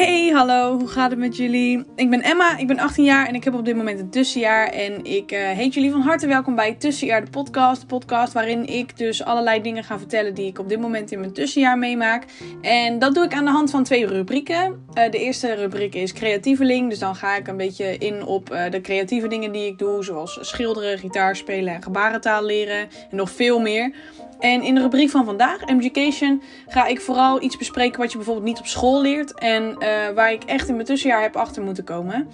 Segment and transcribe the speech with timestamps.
[0.00, 1.84] Hey, hallo, hoe gaat het met jullie?
[1.96, 4.66] Ik ben Emma, ik ben 18 jaar en ik heb op dit moment een tussenjaar.
[4.66, 7.80] En ik uh, heet jullie van harte welkom bij Tussenjaar, de podcast.
[7.80, 11.20] De podcast waarin ik dus allerlei dingen ga vertellen die ik op dit moment in
[11.20, 12.24] mijn tussenjaar meemaak.
[12.60, 14.86] En dat doe ik aan de hand van twee rubrieken.
[14.94, 18.70] Uh, de eerste rubriek is creatieveling, dus dan ga ik een beetje in op uh,
[18.70, 20.04] de creatieve dingen die ik doe.
[20.04, 23.94] Zoals schilderen, gitaar spelen en gebarentaal leren en nog veel meer.
[24.40, 28.46] En in de rubriek van vandaag, Education, ga ik vooral iets bespreken wat je bijvoorbeeld
[28.46, 29.38] niet op school leert.
[29.38, 32.28] En uh, waar ik echt in mijn tussenjaar heb achter moeten komen.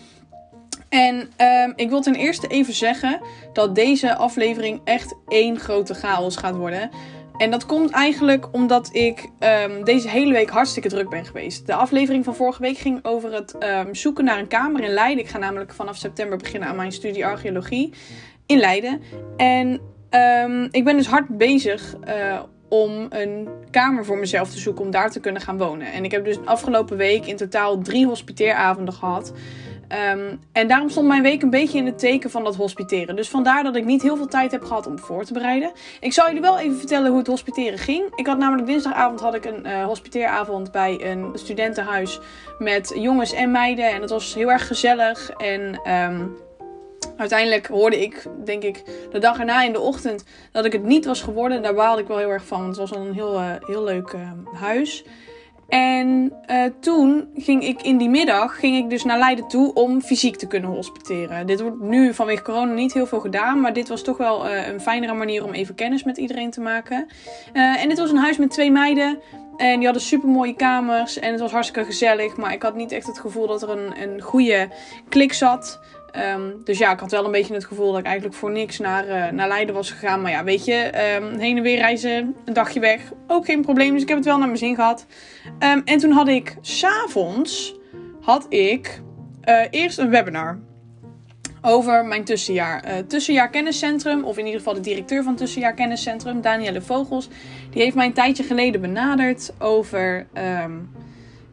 [0.88, 3.20] En um, ik wil ten eerste even zeggen
[3.52, 6.90] dat deze aflevering echt één grote chaos gaat worden.
[7.36, 9.28] En dat komt eigenlijk omdat ik
[9.68, 11.66] um, deze hele week hartstikke druk ben geweest.
[11.66, 15.24] De aflevering van vorige week ging over het um, zoeken naar een kamer in Leiden.
[15.24, 17.92] Ik ga namelijk vanaf september beginnen aan mijn studie archeologie
[18.46, 19.00] in Leiden.
[19.36, 24.84] En Um, ik ben dus hard bezig uh, om een kamer voor mezelf te zoeken
[24.84, 25.92] om daar te kunnen gaan wonen.
[25.92, 29.32] En ik heb dus de afgelopen week in totaal drie hospiteeravonden gehad.
[30.12, 33.16] Um, en daarom stond mijn week een beetje in het teken van dat hospiteren.
[33.16, 35.72] Dus vandaar dat ik niet heel veel tijd heb gehad om voor te bereiden.
[36.00, 38.04] Ik zal jullie wel even vertellen hoe het hospiteren ging.
[38.14, 42.20] Ik had namelijk dinsdagavond had ik een uh, hospiteeravond bij een studentenhuis
[42.58, 43.90] met jongens en meiden.
[43.90, 45.30] En het was heel erg gezellig.
[45.30, 46.36] En um,
[47.16, 51.04] Uiteindelijk hoorde ik, denk ik, de dag erna in de ochtend dat ik het niet
[51.04, 51.62] was geworden.
[51.62, 52.58] Daar baalde ik wel heel erg van.
[52.58, 55.04] Want het was al een heel, uh, heel leuk uh, huis.
[55.68, 60.02] En uh, toen ging ik in die middag ging ik dus naar Leiden toe om
[60.02, 61.46] fysiek te kunnen hospiteren.
[61.46, 63.60] Dit wordt nu vanwege corona niet heel veel gedaan.
[63.60, 67.06] Maar dit was toch wel een fijnere manier om even kennis met iedereen te maken.
[67.52, 69.18] en dit was een huis met twee meiden.
[69.56, 71.18] En die hadden super mooie kamers.
[71.18, 72.36] En het was hartstikke gezellig.
[72.36, 74.68] Maar ik had niet echt het gevoel dat er een, een goede
[75.08, 75.80] klik zat.
[76.18, 78.78] Um, dus ja, ik had wel een beetje het gevoel dat ik eigenlijk voor niks
[78.78, 80.22] naar, uh, naar Leiden was gegaan.
[80.22, 83.92] Maar ja, weet je, um, heen en weer reizen, een dagje weg, ook geen probleem.
[83.92, 85.06] Dus ik heb het wel naar mijn zin gehad.
[85.46, 87.74] Um, en toen had ik s'avonds,
[88.20, 89.00] had ik
[89.48, 90.58] uh, eerst een webinar
[91.62, 92.84] over mijn tussenjaar.
[92.86, 97.28] Uh, tussenjaar Kenniscentrum, of in ieder geval de directeur van Tussenjaar Kenniscentrum, Danielle Vogels.
[97.70, 100.26] Die heeft mij een tijdje geleden benaderd over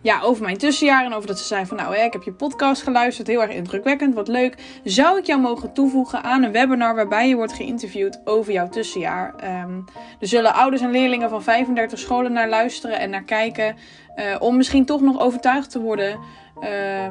[0.03, 1.05] ja, over mijn tussenjaar.
[1.05, 3.27] En over dat ze zei van nou, hè, ik heb je podcast geluisterd.
[3.27, 4.57] Heel erg indrukwekkend, wat leuk.
[4.83, 9.33] Zou ik jou mogen toevoegen aan een webinar waarbij je wordt geïnterviewd over jouw tussenjaar?
[9.63, 9.85] Um,
[10.19, 13.75] er zullen ouders en leerlingen van 35 scholen naar luisteren en naar kijken.
[14.15, 16.19] Uh, om misschien toch nog overtuigd te worden
[16.63, 17.07] uh,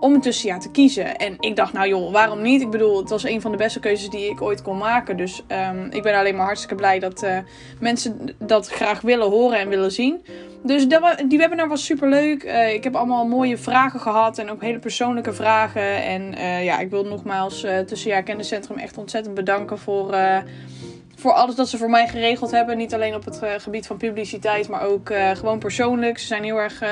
[0.00, 1.16] om een tussenjaar te kiezen.
[1.16, 2.60] En ik dacht, nou joh, waarom niet?
[2.60, 5.16] Ik bedoel, het was een van de beste keuzes die ik ooit kon maken.
[5.16, 5.42] Dus
[5.72, 7.38] um, ik ben alleen maar hartstikke blij dat uh,
[7.80, 10.24] mensen dat graag willen horen en willen zien.
[10.62, 10.86] Dus
[11.28, 12.44] die webinar was super leuk.
[12.44, 16.02] Uh, ik heb allemaal mooie vragen gehad en ook hele persoonlijke vragen.
[16.02, 20.16] En uh, ja, ik wil nogmaals Tussenjaar Kenniscentrum echt ontzettend bedanken voor,
[21.16, 22.76] voor alles dat ze voor mij geregeld hebben.
[22.76, 26.18] Niet alleen op het gebied van publiciteit, maar ook gewoon persoonlijk.
[26.18, 26.82] Ze zijn heel erg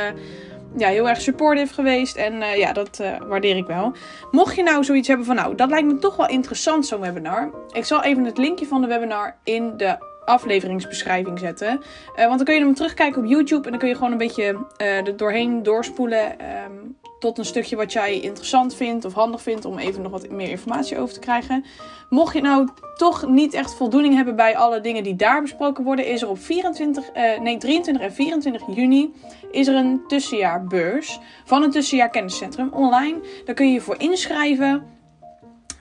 [0.76, 2.16] ja, heel erg supportive geweest.
[2.16, 3.92] En uh, ja, dat uh, waardeer ik wel.
[4.30, 7.50] Mocht je nou zoiets hebben van, nou, dat lijkt me toch wel interessant, zo'n webinar.
[7.72, 11.80] Ik zal even het linkje van de webinar in de afleveringsbeschrijving zetten.
[12.16, 13.64] Uh, want dan kun je hem terugkijken op YouTube.
[13.64, 16.36] En dan kun je gewoon een beetje er doorheen doorspoelen.
[16.64, 20.30] Um, tot een stukje wat jij interessant vindt of handig vindt om even nog wat
[20.30, 21.64] meer informatie over te krijgen.
[22.10, 26.06] Mocht je nou toch niet echt voldoening hebben bij alle dingen die daar besproken worden,
[26.06, 29.14] is er op 24, uh, nee, 23 en 24 juni
[29.50, 33.18] is er een tussenjaarbeurs van een tussenjaar kenniscentrum online.
[33.44, 34.95] Daar kun je je voor inschrijven.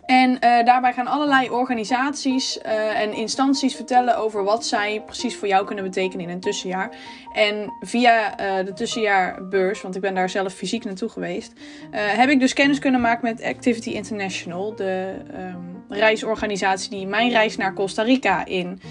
[0.05, 5.47] En uh, daarbij gaan allerlei organisaties uh, en instanties vertellen over wat zij precies voor
[5.47, 6.89] jou kunnen betekenen in een tussenjaar.
[7.33, 11.53] En via uh, de tussenjaarbeurs, want ik ben daar zelf fysiek naartoe geweest,
[11.91, 17.57] heb ik dus kennis kunnen maken met Activity International, de um, reisorganisatie die mijn reis
[17.57, 18.81] naar Costa Rica in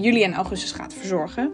[0.00, 1.52] juli en augustus gaat verzorgen.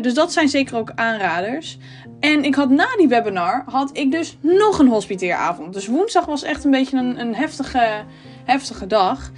[0.00, 1.78] Dus dat zijn zeker ook aanraders.
[2.20, 5.72] En ik had na die webinar had ik dus nog een hospiteeravond.
[5.72, 8.04] Dus woensdag was echt een beetje een, een heftige,
[8.44, 9.30] heftige dag.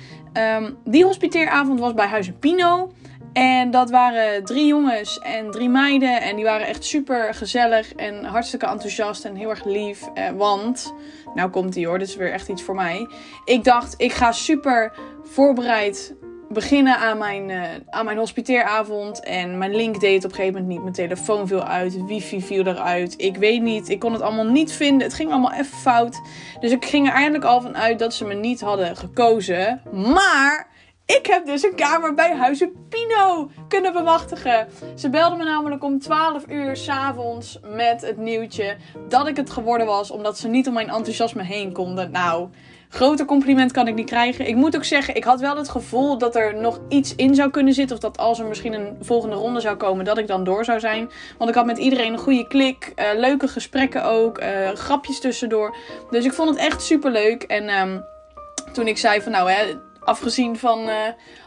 [0.56, 2.92] Um, die hospiteeravond was bij Huizen Pino.
[3.32, 6.20] En dat waren drie jongens en drie meiden.
[6.20, 10.08] En die waren echt super gezellig en hartstikke enthousiast en heel erg lief.
[10.14, 10.94] Eh, want,
[11.34, 13.08] nou komt die hoor, dit is weer echt iets voor mij.
[13.44, 14.92] Ik dacht, ik ga super
[15.22, 16.14] voorbereid
[16.52, 19.20] beginnen aan mijn, uh, aan mijn hospiteeravond.
[19.20, 20.82] En mijn link deed op een gegeven moment niet.
[20.82, 22.04] Mijn telefoon viel uit.
[22.04, 23.14] Wifi viel eruit.
[23.16, 23.88] Ik weet niet.
[23.88, 25.06] Ik kon het allemaal niet vinden.
[25.06, 26.20] Het ging allemaal even fout.
[26.60, 29.82] Dus ik ging er eindelijk al van uit dat ze me niet hadden gekozen.
[29.92, 30.70] Maar
[31.06, 34.68] ik heb dus een kamer bij Huizen Pino kunnen bemachtigen.
[34.94, 38.76] Ze belden me namelijk om 12 uur s'avonds met het nieuwtje
[39.08, 40.10] dat ik het geworden was.
[40.10, 42.10] Omdat ze niet om mijn enthousiasme heen konden.
[42.10, 42.48] Nou
[42.92, 44.46] groter compliment kan ik niet krijgen.
[44.46, 47.50] Ik moet ook zeggen, ik had wel het gevoel dat er nog iets in zou
[47.50, 47.96] kunnen zitten.
[47.96, 50.80] Of dat als er misschien een volgende ronde zou komen, dat ik dan door zou
[50.80, 51.10] zijn.
[51.38, 52.92] Want ik had met iedereen een goede klik.
[52.96, 54.40] Uh, leuke gesprekken ook.
[54.40, 55.76] Uh, grapjes tussendoor.
[56.10, 57.42] Dus ik vond het echt super leuk.
[57.42, 58.04] En um,
[58.72, 60.94] toen ik zei van nou hè afgezien van uh,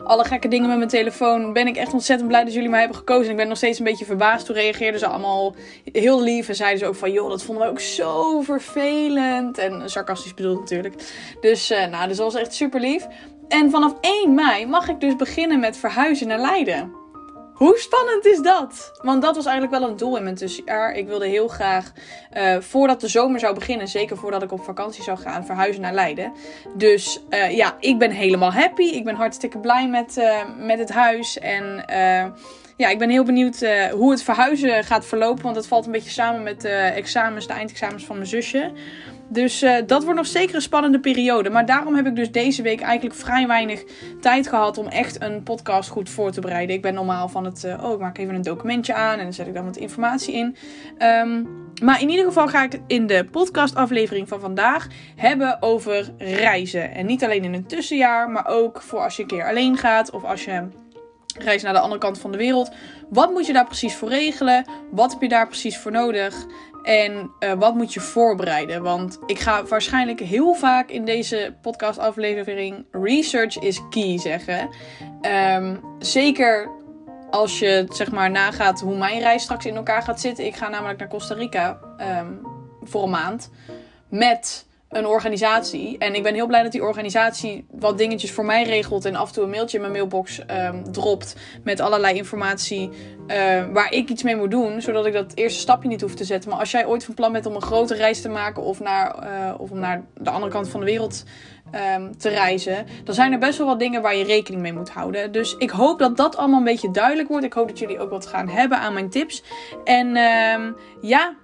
[0.04, 2.98] alle gekke dingen met mijn telefoon, ben ik echt ontzettend blij dat jullie mij hebben
[2.98, 3.26] gekozen.
[3.26, 4.46] En ik ben nog steeds een beetje verbaasd.
[4.46, 5.56] Toen reageerden ze allemaal
[5.92, 6.48] heel lief.
[6.48, 9.58] En zeiden ze ook van, joh, dat vonden we ook zo vervelend.
[9.58, 10.96] En sarcastisch bedoeld natuurlijk.
[11.42, 13.08] Dus, uh, nou, dus dat was echt super lief.
[13.48, 17.05] En vanaf 1 mei mag ik dus beginnen met verhuizen naar Leiden.
[17.56, 18.92] Hoe spannend is dat?
[19.02, 20.94] Want dat was eigenlijk wel een doel in mijn tussenjaar.
[20.94, 21.92] Ik wilde heel graag,
[22.38, 25.94] uh, voordat de zomer zou beginnen, zeker voordat ik op vakantie zou gaan, verhuizen naar
[25.94, 26.34] Leiden.
[26.74, 28.84] Dus uh, ja, ik ben helemaal happy.
[28.84, 31.40] Ik ben hartstikke blij met, uh, met het huis.
[31.40, 31.84] En
[32.78, 35.44] ja, ik ben heel benieuwd hoe het verhuizen gaat verlopen.
[35.44, 38.72] Want het valt een beetje samen met de examens, de eindexamens van mijn zusje.
[39.30, 41.50] Dus uh, dat wordt nog zeker een spannende periode.
[41.50, 43.84] Maar daarom heb ik dus deze week eigenlijk vrij weinig
[44.22, 46.76] tijd gehad om echt een podcast goed voor te bereiden.
[46.76, 49.34] Ik ben normaal van het, uh, oh, ik maak even een documentje aan en dan
[49.34, 50.56] zet ik dan wat informatie in.
[51.00, 56.94] Um, maar in ieder geval ga ik in de podcastaflevering van vandaag hebben over reizen.
[56.94, 60.12] En niet alleen in een tussenjaar, maar ook voor als je een keer alleen gaat
[60.12, 60.68] of als je
[61.38, 62.72] reist naar de andere kant van de wereld.
[63.10, 64.66] Wat moet je daar precies voor regelen?
[64.92, 66.46] Wat heb je daar precies voor nodig?
[66.86, 68.82] En uh, wat moet je voorbereiden?
[68.82, 74.70] Want ik ga waarschijnlijk heel vaak in deze podcastaflevering research is key zeggen.
[75.22, 76.70] Um, zeker
[77.30, 80.46] als je zeg maar nagaat hoe mijn reis straks in elkaar gaat zitten.
[80.46, 81.80] Ik ga namelijk naar Costa Rica
[82.20, 82.42] um,
[82.84, 83.52] voor een maand.
[84.10, 84.65] Met
[84.96, 85.98] een organisatie.
[85.98, 89.06] En ik ben heel blij dat die organisatie wat dingetjes voor mij regelt.
[89.06, 91.36] En af en toe een mailtje in mijn mailbox um, dropt.
[91.64, 92.90] Met allerlei informatie
[93.28, 94.82] uh, waar ik iets mee moet doen.
[94.82, 96.50] Zodat ik dat eerste stapje niet hoef te zetten.
[96.50, 98.64] Maar als jij ooit van plan bent om een grote reis te maken.
[98.64, 101.24] Of, naar, uh, of om naar de andere kant van de wereld
[101.96, 102.86] um, te reizen.
[103.04, 105.32] Dan zijn er best wel wat dingen waar je rekening mee moet houden.
[105.32, 107.46] Dus ik hoop dat dat allemaal een beetje duidelijk wordt.
[107.46, 109.44] Ik hoop dat jullie ook wat gaan hebben aan mijn tips.
[109.84, 110.08] En
[111.02, 111.36] ja,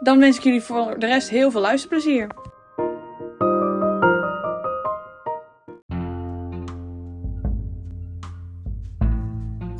[0.00, 2.26] dan wens ik jullie voor de rest heel veel luisterplezier.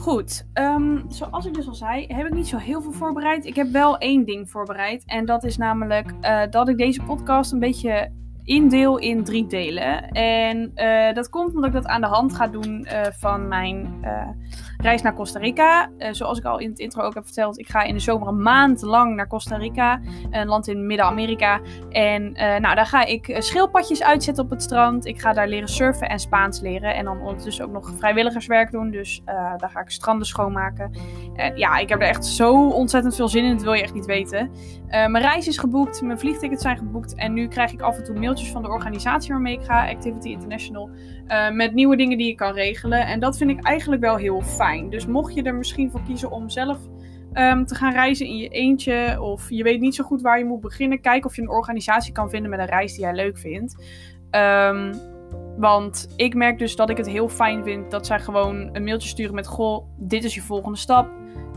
[0.07, 3.45] Goed, um, zoals ik dus al zei, heb ik niet zo heel veel voorbereid.
[3.45, 5.05] Ik heb wel één ding voorbereid.
[5.07, 8.13] En dat is namelijk uh, dat ik deze podcast een beetje
[8.47, 10.11] indeel in drie delen.
[10.11, 13.99] En uh, dat komt omdat ik dat aan de hand ga doen uh, van mijn
[14.03, 14.29] uh,
[14.77, 15.91] reis naar Costa Rica.
[16.11, 18.43] zoals ik al in het intro ook heb verteld, ik ga in de zomer een
[18.43, 20.01] maand lang naar Costa Rica,
[20.31, 21.61] een land in Midden-Amerika.
[21.91, 25.07] En nou, daar ga ik schildpadjes uitzetten op het strand.
[25.07, 26.95] Ik ga daar leren surfen en Spaans leren.
[26.95, 28.91] En dan ondertussen ook nog vrijwilligerswerk doen.
[28.91, 30.91] Dus daar ga ik stranden schoonmaken.
[31.55, 33.53] ja, ik heb er echt zo ontzettend veel zin in.
[33.53, 34.51] Dat wil je echt niet weten.
[34.89, 37.15] mijn reis is geboekt, mijn vliegtickets zijn geboekt.
[37.15, 40.29] En nu krijg ik af en toe mailtjes van de organisatie waarmee ik ga, Activity
[40.29, 40.91] International,
[41.29, 43.07] uh, met nieuwe dingen die je kan regelen.
[43.07, 44.91] En dat vind ik eigenlijk wel heel fijn.
[44.91, 46.79] Dus mocht je er misschien voor kiezen om zelf
[47.33, 50.45] um, te gaan reizen in je eentje, of je weet niet zo goed waar je
[50.45, 53.39] moet beginnen, kijk of je een organisatie kan vinden met een reis die jij leuk
[53.39, 53.85] vindt.
[54.31, 54.93] Um,
[55.57, 59.09] want ik merk dus dat ik het heel fijn vind dat zij gewoon een mailtje
[59.09, 61.09] sturen met: Goh, dit is je volgende stap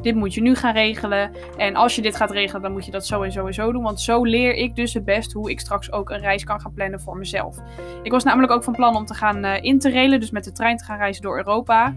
[0.01, 1.31] dit moet je nu gaan regelen.
[1.57, 3.71] En als je dit gaat regelen, dan moet je dat zo en zo en zo
[3.71, 3.83] doen.
[3.83, 6.73] Want zo leer ik dus het best hoe ik straks ook een reis kan gaan
[6.73, 7.57] plannen voor mezelf.
[8.03, 10.77] Ik was namelijk ook van plan om te gaan uh, interrailen, dus met de trein
[10.77, 11.95] te gaan reizen door Europa.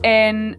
[0.00, 0.58] En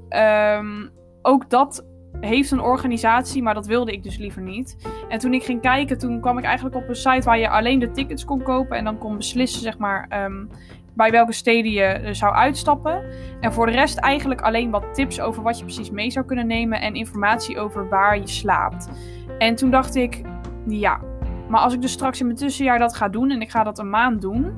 [0.58, 1.86] um, ook dat
[2.20, 4.88] heeft een organisatie, maar dat wilde ik dus liever niet.
[5.10, 7.80] En toen ik ging kijken, toen kwam ik eigenlijk op een site waar je alleen
[7.80, 10.50] de tickets kon kopen en dan kon beslissen, zeg maar, um,
[10.96, 13.04] bij welke steden je zou uitstappen.
[13.40, 16.48] En voor de rest eigenlijk alleen wat tips over wat je precies mee zou kunnen
[16.48, 18.90] nemen en informatie over waar je slaapt.
[19.38, 20.22] En toen dacht ik,
[20.68, 21.00] ja,
[21.50, 23.80] maar als ik dus straks in mijn tussenjaar dat ga doen en ik ga dat
[23.80, 24.54] een maand doen,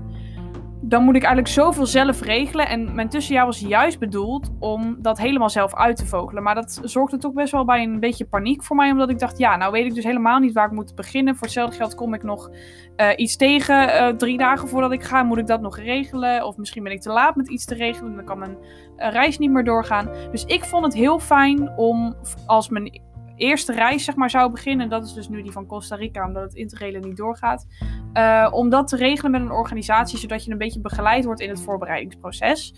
[0.81, 2.67] dan moet ik eigenlijk zoveel zelf regelen.
[2.67, 6.43] En mijn tussenjaar was juist bedoeld om dat helemaal zelf uit te vogelen.
[6.43, 8.91] Maar dat zorgde toch best wel bij een beetje paniek voor mij.
[8.91, 11.35] Omdat ik dacht, ja, nou weet ik dus helemaal niet waar ik moet beginnen.
[11.35, 12.49] Voor hetzelfde geld kom ik nog
[12.97, 13.89] uh, iets tegen.
[13.89, 16.45] Uh, drie dagen voordat ik ga, moet ik dat nog regelen.
[16.45, 18.15] Of misschien ben ik te laat met iets te regelen.
[18.15, 18.57] Dan kan mijn
[18.97, 20.09] uh, reis niet meer doorgaan.
[20.31, 22.15] Dus ik vond het heel fijn om
[22.45, 23.01] als mijn
[23.37, 24.89] eerste reis zeg maar, zou beginnen.
[24.89, 27.67] Dat is dus nu die van Costa Rica, omdat het interrailen niet doorgaat.
[28.13, 31.49] Uh, om dat te regelen met een organisatie, zodat je een beetje begeleid wordt in
[31.49, 32.73] het voorbereidingsproces.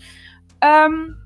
[0.58, 1.16] Um,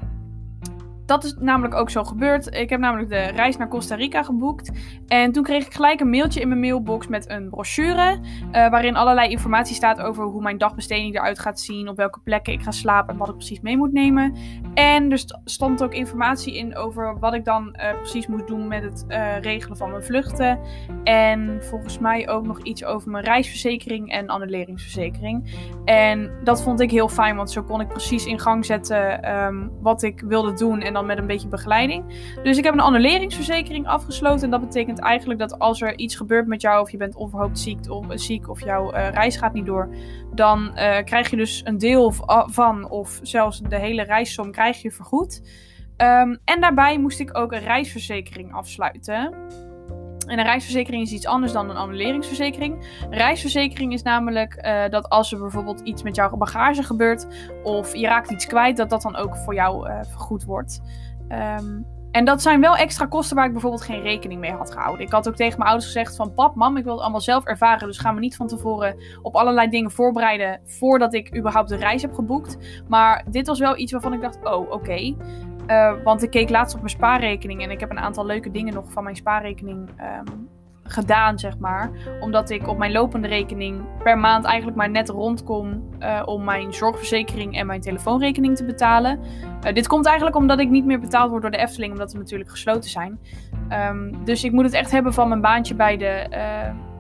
[1.06, 2.54] dat is namelijk ook zo gebeurd.
[2.54, 4.70] Ik heb namelijk de reis naar Costa Rica geboekt.
[5.06, 8.18] En toen kreeg ik gelijk een mailtje in mijn mailbox met een brochure.
[8.20, 11.88] Uh, waarin allerlei informatie staat over hoe mijn dagbesteding eruit gaat zien.
[11.88, 14.37] Op welke plekken ik ga slapen en wat ik precies mee moet nemen.
[14.75, 18.82] En er stond ook informatie in over wat ik dan uh, precies moet doen met
[18.82, 20.58] het uh, regelen van mijn vluchten.
[21.04, 25.54] En volgens mij ook nog iets over mijn reisverzekering en annuleringsverzekering.
[25.84, 29.73] En dat vond ik heel fijn, want zo kon ik precies in gang zetten um,
[29.80, 30.80] wat ik wilde doen.
[30.80, 32.05] En dan met een beetje begeleiding.
[32.43, 34.45] Dus ik heb een annuleringsverzekering afgesloten.
[34.45, 37.59] En dat betekent eigenlijk dat als er iets gebeurt met jou, of je bent onverhoopt
[37.59, 39.95] ziek of, ziek, of jouw uh, reis gaat niet door,
[40.35, 40.73] dan uh,
[41.05, 42.13] krijg je dus een deel
[42.47, 45.43] van, of zelfs de hele reissom, krijg je vergoed.
[45.97, 49.35] Um, en daarbij moest ik ook een reisverzekering afsluiten.
[50.26, 52.87] En een reisverzekering is iets anders dan een annuleringsverzekering.
[53.11, 57.26] Een reisverzekering is namelijk uh, dat als er bijvoorbeeld iets met jouw bagage gebeurt
[57.62, 60.83] of je raakt iets kwijt, dat dat dan ook voor jou uh, vergoed wordt.
[61.28, 65.07] Um, en dat zijn wel extra kosten waar ik bijvoorbeeld geen rekening mee had gehouden.
[65.07, 67.45] Ik had ook tegen mijn ouders gezegd van pap, mam, ik wil het allemaal zelf
[67.45, 67.87] ervaren.
[67.87, 72.02] Dus ga me niet van tevoren op allerlei dingen voorbereiden voordat ik überhaupt de reis
[72.02, 72.83] heb geboekt.
[72.88, 75.14] Maar dit was wel iets waarvan ik dacht, oh oké.
[75.66, 78.75] Uh, want ik keek laatst op mijn spaarrekening en ik heb een aantal leuke dingen
[78.75, 80.49] nog van mijn spaarrekening um,
[80.83, 81.90] gedaan, zeg maar.
[82.21, 86.73] Omdat ik op mijn lopende rekening per maand eigenlijk maar net rondkom uh, om mijn
[86.75, 89.21] zorgverzekering en mijn telefoonrekening te betalen.
[89.66, 92.16] Uh, dit komt eigenlijk omdat ik niet meer betaald word door de Efteling, omdat ze
[92.16, 93.21] natuurlijk gesloten zijn.
[93.90, 96.26] Um, dus ik moet het echt hebben van mijn baantje bij de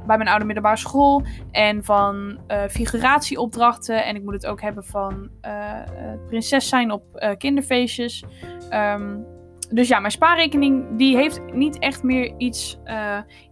[0.06, 1.22] bij mijn oude middelbare school.
[1.50, 4.04] En van uh, figuratieopdrachten.
[4.04, 5.80] En ik moet het ook hebben van uh,
[6.26, 8.24] prinses zijn op kinderfeestjes.
[8.70, 9.26] Um,
[9.70, 12.78] dus ja, mijn spaarrekening die heeft niet echt meer iets,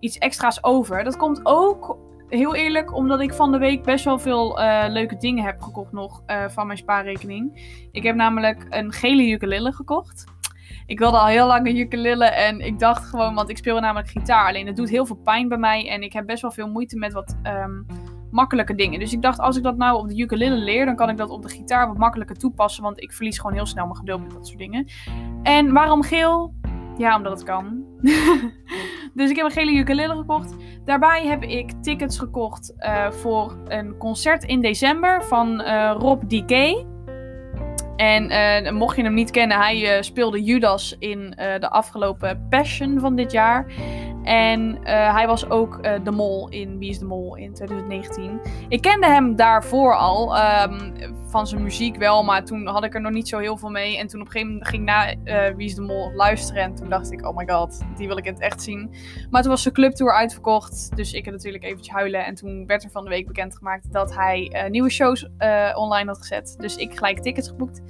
[0.00, 1.04] iets extra's over.
[1.04, 5.44] Dat komt ook heel eerlijk omdat ik van de week best wel veel leuke dingen
[5.44, 7.60] heb gekocht nog van mijn spaarrekening.
[7.92, 10.24] Ik heb namelijk een gele ukulele gekocht.
[10.92, 14.08] Ik wilde al heel lang een ukulele en ik dacht gewoon, want ik speel namelijk
[14.08, 14.46] gitaar.
[14.46, 16.96] Alleen het doet heel veel pijn bij mij en ik heb best wel veel moeite
[16.96, 17.86] met wat um,
[18.30, 18.98] makkelijke dingen.
[18.98, 21.30] Dus ik dacht, als ik dat nou op de ukulele leer, dan kan ik dat
[21.30, 22.82] op de gitaar wat makkelijker toepassen.
[22.82, 24.86] Want ik verlies gewoon heel snel mijn geduld met dat soort dingen.
[25.42, 26.54] En waarom geel?
[26.96, 27.84] Ja, omdat het kan.
[29.14, 30.54] dus ik heb een gele ukulele gekocht.
[30.84, 36.84] Daarbij heb ik tickets gekocht uh, voor een concert in december van uh, Rob D.K.
[37.96, 38.30] En
[38.64, 43.00] uh, mocht je hem niet kennen, hij uh, speelde Judas in uh, de afgelopen Passion
[43.00, 43.66] van dit jaar.
[44.22, 48.40] En uh, hij was ook uh, de mol in Wie is de Mol in 2019.
[48.68, 50.92] Ik kende hem daarvoor al, um,
[51.26, 53.98] van zijn muziek wel, maar toen had ik er nog niet zo heel veel mee.
[53.98, 56.62] En toen op een gegeven moment ging ik naar uh, Wie is de Mol luisteren
[56.62, 58.94] en toen dacht ik, oh my god, die wil ik in het echt zien.
[59.30, 62.24] Maar toen was zijn clubtour uitverkocht, dus ik heb natuurlijk eventjes huilen.
[62.24, 65.28] En toen werd er van de week bekendgemaakt dat hij nieuwe shows
[65.74, 66.56] online had gezet.
[66.58, 67.82] Dus ik gelijk tickets geboekt.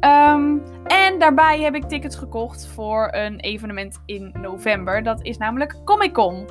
[0.00, 5.02] Um, en daarbij heb ik tickets gekocht voor een evenement in november.
[5.02, 6.48] Dat is namelijk Comic Con.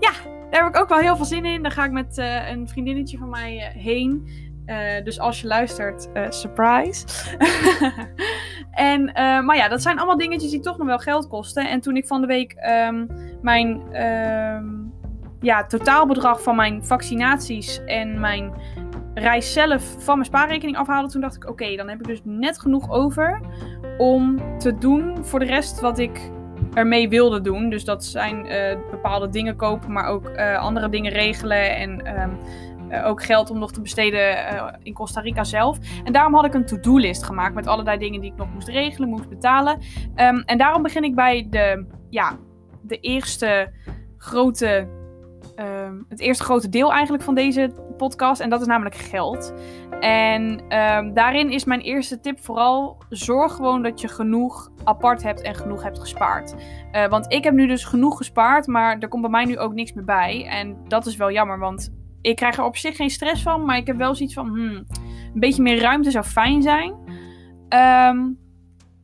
[0.00, 0.10] Ja,
[0.50, 1.62] daar heb ik ook wel heel veel zin in.
[1.62, 4.28] Daar ga ik met uh, een vriendinnetje van mij uh, heen.
[4.66, 7.06] Uh, dus als je luistert, surprise.
[8.70, 9.04] en,
[9.44, 11.68] maar ja, dat zijn allemaal dingetjes die toch nog wel geld kosten.
[11.68, 12.54] En toen ik van de week
[12.88, 13.08] um,
[13.40, 14.92] mijn um,
[15.42, 18.52] ja, totaalbedrag van mijn vaccinaties en mijn
[19.14, 22.58] reis zelf van mijn spaarrekening afhaalde, toen dacht ik: oké, dan heb ik dus net
[22.58, 23.40] genoeg over
[23.98, 26.30] om te doen voor de rest wat ik
[26.74, 27.70] ermee wilde doen.
[27.70, 32.20] Dus dat zijn uh, bepaalde dingen kopen, maar ook uh, andere dingen regelen en.
[32.20, 32.38] Um,
[32.90, 34.36] uh, ook geld om nog te besteden
[34.82, 35.78] in Costa Rica zelf.
[36.04, 39.08] En daarom had ik een to-do-list gemaakt met allerlei dingen die ik nog moest regelen,
[39.08, 39.78] moest betalen.
[40.16, 42.36] Um, en daarom begin ik bij de, ja,
[42.82, 43.72] de eerste
[44.16, 44.88] grote
[45.56, 48.40] uh, het eerste grote deel eigenlijk van deze podcast.
[48.40, 49.54] En dat is namelijk geld.
[50.00, 55.40] En uh, daarin is mijn eerste tip vooral: zorg gewoon dat je genoeg apart hebt
[55.40, 56.54] en genoeg hebt gespaard.
[56.92, 59.74] Uh, want ik heb nu dus genoeg gespaard, maar er komt bij mij nu ook
[59.74, 60.46] niks meer bij.
[60.46, 63.64] En dat is wel jammer, want ik krijg er op zich geen stress van.
[63.64, 64.84] Maar ik heb wel zoiets van: hmm,
[65.34, 66.94] een beetje meer ruimte zou fijn zijn.
[68.08, 68.40] Um,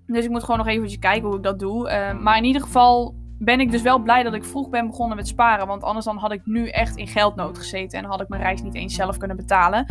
[0.07, 1.91] dus ik moet gewoon nog even kijken hoe ik dat doe.
[1.91, 5.17] Uh, maar in ieder geval ben ik dus wel blij dat ik vroeg ben begonnen
[5.17, 5.67] met sparen.
[5.67, 7.99] Want anders dan had ik nu echt in geldnood gezeten.
[7.99, 9.87] En had ik mijn reis niet eens zelf kunnen betalen.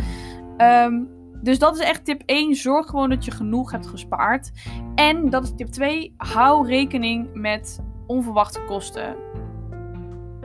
[0.56, 1.08] Um,
[1.42, 2.54] dus dat is echt tip 1.
[2.54, 4.52] Zorg gewoon dat je genoeg hebt gespaard.
[4.94, 6.14] En dat is tip 2.
[6.16, 9.16] Hou rekening met onverwachte kosten.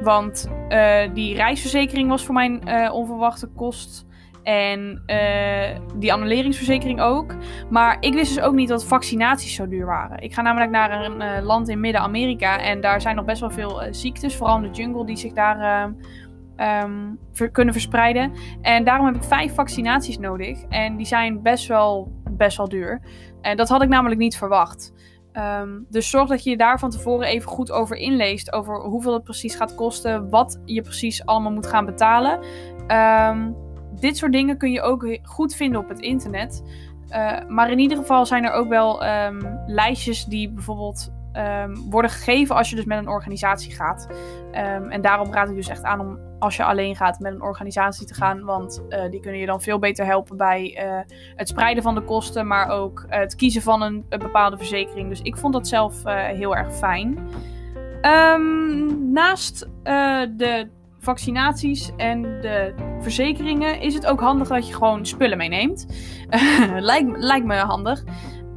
[0.02, 4.06] Want uh, die reisverzekering was voor mijn uh, onverwachte kost.
[4.44, 7.36] En uh, die annuleringsverzekering ook.
[7.70, 10.22] Maar ik wist dus ook niet dat vaccinaties zo duur waren.
[10.22, 12.60] Ik ga namelijk naar een uh, land in Midden-Amerika.
[12.60, 14.36] En daar zijn nog best wel veel uh, ziektes.
[14.36, 15.92] Vooral in de jungle die zich daar
[16.58, 18.32] um, ver kunnen verspreiden.
[18.62, 20.64] En daarom heb ik vijf vaccinaties nodig.
[20.70, 23.02] En die zijn best wel, best wel duur.
[23.42, 24.94] En dat had ik namelijk niet verwacht.
[25.32, 28.54] Ehm, dus zorg dat je je daar van tevoren even goed over inleest.
[28.54, 30.30] Over hoeveel het precies gaat kosten.
[30.30, 32.40] Wat je precies allemaal moet gaan betalen.
[32.88, 33.52] Ehm,
[34.04, 36.64] dit soort dingen kun je ook goed vinden op het internet.
[37.10, 42.12] Uh, maar in ieder geval zijn er ook wel um, lijstjes die bijvoorbeeld um, worden
[42.12, 44.08] gegeven als je dus met een organisatie gaat.
[44.52, 47.42] Um, en daarom raad ik dus echt aan om als je alleen gaat met een
[47.42, 48.44] organisatie te gaan.
[48.44, 52.04] Want uh, die kunnen je dan veel beter helpen bij uh, het spreiden van de
[52.04, 55.10] kosten, maar ook het kiezen van een, een, bepaalde verzekering.
[55.10, 57.20] Dus ik vond dat zelf heel erg fijn.
[59.12, 59.70] Naast
[60.38, 60.70] de
[61.04, 65.86] vaccinaties en de verzekeringen is het ook handig dat je gewoon spullen meeneemt.
[66.80, 68.04] lijkt, lijkt me handig.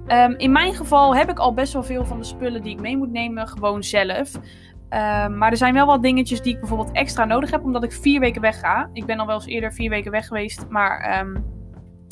[0.08, 2.80] Um, in mijn geval heb ik al best wel veel van de spullen die ik
[2.80, 4.34] mee moet nemen gewoon zelf.
[4.34, 7.92] Um, maar er zijn wel wat dingetjes die ik bijvoorbeeld extra nodig heb, omdat ik
[7.92, 8.90] vier weken weg ga.
[8.92, 11.44] Ik ben al wel eens eerder vier weken weg geweest, maar um,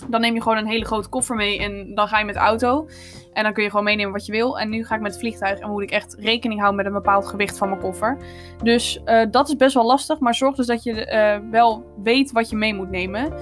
[0.09, 2.41] dan neem je gewoon een hele grote koffer mee en dan ga je met de
[2.41, 2.87] auto.
[3.33, 4.59] En dan kun je gewoon meenemen wat je wil.
[4.59, 7.03] En nu ga ik met het vliegtuig en moet ik echt rekening houden met een
[7.03, 8.19] bepaald gewicht van mijn koffer.
[8.63, 12.33] Dus uh, dat is best wel lastig, maar zorg dus dat je uh, wel weet
[12.33, 13.33] wat je mee moet nemen.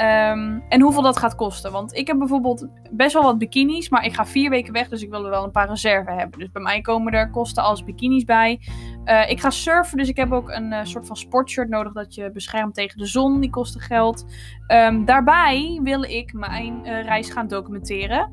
[0.00, 1.72] Um, en hoeveel dat gaat kosten.
[1.72, 5.02] Want ik heb bijvoorbeeld best wel wat bikinis, maar ik ga vier weken weg, dus
[5.02, 6.38] ik wil er wel een paar reserve hebben.
[6.38, 8.60] Dus bij mij komen er kosten als bikinis bij.
[9.04, 12.14] Uh, ik ga surfen, dus ik heb ook een uh, soort van sportshirt nodig dat
[12.14, 13.40] je beschermt tegen de zon.
[13.40, 14.24] Die kosten geld.
[14.68, 18.32] Um, daarbij wil ik mijn uh, reis gaan documenteren.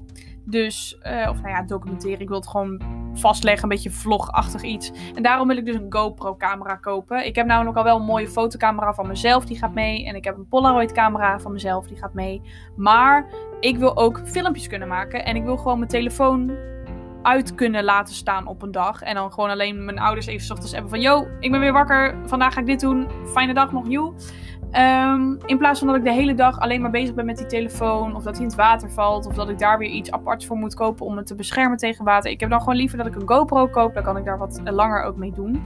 [0.50, 2.20] Dus, uh, of nou ja, documenteren.
[2.20, 2.82] Ik wil het gewoon
[3.14, 4.92] vastleggen, een beetje vlogachtig iets.
[5.16, 7.26] En daarom wil ik dus een GoPro-camera kopen.
[7.26, 10.06] Ik heb namelijk al wel een mooie fotocamera van mezelf, die gaat mee.
[10.06, 12.42] En ik heb een Polaroid-camera van mezelf, die gaat mee.
[12.76, 13.26] Maar
[13.60, 15.26] ik wil ook filmpjes kunnen maken.
[15.26, 16.52] En ik wil gewoon mijn telefoon
[17.22, 19.02] uit kunnen laten staan op een dag.
[19.02, 21.02] En dan gewoon alleen mijn ouders even ochtends hebben van...
[21.02, 22.16] Yo, ik ben weer wakker.
[22.26, 23.08] Vandaag ga ik dit doen.
[23.26, 24.14] Fijne dag nog, nieuw.
[24.72, 27.46] Um, in plaats van dat ik de hele dag alleen maar bezig ben met die
[27.46, 28.16] telefoon.
[28.16, 29.26] Of dat hij in het water valt.
[29.26, 32.06] Of dat ik daar weer iets aparts voor moet kopen om het te beschermen tegen
[32.06, 32.32] water.
[32.32, 33.94] Ik heb dan gewoon liever dat ik een GoPro koop.
[33.94, 35.64] Dan kan ik daar wat langer ook mee doen.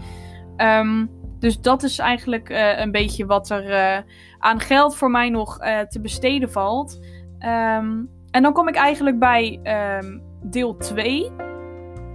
[0.57, 3.97] Um, dus dat is eigenlijk uh, een beetje wat er uh,
[4.39, 6.99] aan geld voor mij nog te besteden valt.
[7.39, 9.59] Um, en dan kom ik eigenlijk bij
[10.43, 11.31] deel 2.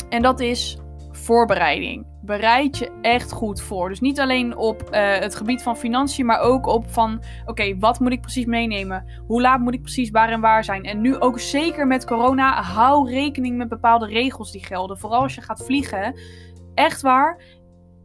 [0.08, 0.78] En dat is
[1.10, 2.06] voorbereiding.
[2.26, 3.88] Bereid je echt goed voor.
[3.88, 8.00] Dus niet alleen op uh, het gebied van financiën, maar ook op van: oké, wat
[8.00, 9.06] moet ik precies meenemen?
[9.26, 10.82] Hoe laat moet ik precies waar en waar zijn?
[10.82, 14.98] En nu ook zeker met corona, hou rekening met bepaalde regels die gelden.
[14.98, 16.18] Vooral als je gaat vliegen.
[16.74, 17.55] Echt waar.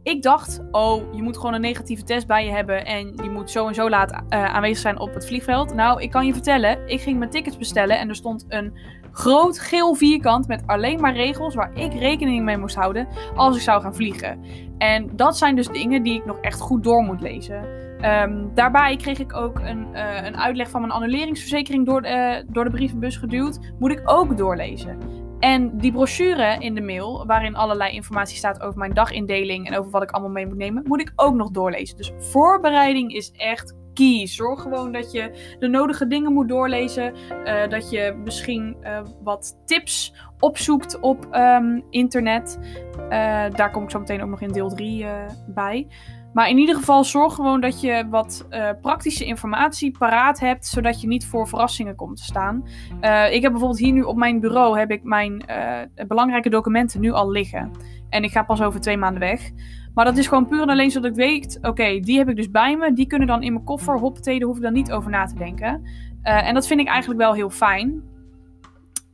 [0.02, 3.50] Ik dacht, oh, je moet gewoon een negatieve test bij je hebben en je moet
[3.50, 5.74] zo en zo laat uh, aanwezig zijn op het vliegveld.
[5.74, 8.78] Nou, ik kan je vertellen, ik ging mijn tickets bestellen en er stond een
[9.12, 13.62] groot geel vierkant met alleen maar regels waar ik rekening mee moest houden als ik
[13.62, 14.44] zou gaan vliegen.
[14.78, 17.64] En dat zijn dus dingen die ik nog echt goed door moet lezen.
[18.04, 22.64] Um, daarbij kreeg ik ook een, uh, een uitleg van mijn annuleringsverzekering door, uh, door
[22.64, 23.58] de brievenbus geduwd.
[23.78, 24.98] Moet ik ook doorlezen.
[25.42, 29.90] En die brochure in de mail, waarin allerlei informatie staat over mijn dagindeling en over
[29.90, 31.96] wat ik allemaal mee moet nemen, moet ik ook nog doorlezen.
[31.96, 34.26] Dus voorbereiding is echt key.
[34.26, 37.14] Zorg gewoon dat je de nodige dingen moet doorlezen.
[37.44, 42.58] Uh, dat je misschien uh, wat tips opzoekt op um, internet.
[42.98, 43.08] Uh,
[43.50, 45.06] daar kom ik zo meteen ook nog in deel 3
[45.46, 45.86] bij.
[46.32, 51.00] Maar in ieder geval zorg gewoon dat je wat uh, praktische informatie paraat hebt, zodat
[51.00, 52.64] je niet voor verrassingen komt te staan.
[53.00, 57.00] Uh, ik heb bijvoorbeeld hier nu op mijn bureau heb ik mijn uh, belangrijke documenten
[57.00, 57.70] nu al liggen.
[58.08, 59.50] En ik ga pas over twee maanden weg.
[59.94, 62.50] Maar dat is gewoon puur en alleen zodat ik weet, oké, die heb ik dus
[62.50, 62.92] bij me.
[62.92, 65.34] Die kunnen dan in mijn koffer, hoppatee, daar hoef ik dan niet over na te
[65.34, 65.82] denken.
[66.22, 68.02] en dat vind ik eigenlijk wel heel fijn.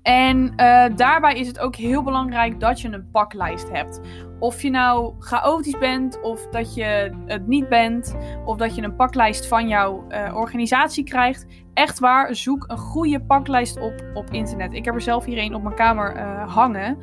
[0.03, 4.01] En uh, daarbij is het ook heel belangrijk dat je een paklijst hebt.
[4.39, 8.97] Of je nou chaotisch bent, of dat je het niet bent, of dat je een
[8.97, 11.47] paklijst van jouw uh, organisatie krijgt.
[11.75, 14.73] Echt waar, zoek een goede paklijst op op internet.
[14.73, 16.99] Ik heb er zelf hier een op mijn kamer uh, hangen.